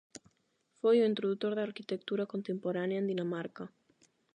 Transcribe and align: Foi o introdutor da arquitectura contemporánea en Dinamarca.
Foi 0.81 0.95
o 0.99 1.07
introdutor 1.11 1.51
da 1.55 1.65
arquitectura 1.69 2.29
contemporánea 2.33 2.99
en 2.99 3.09
Dinamarca. 3.11 3.65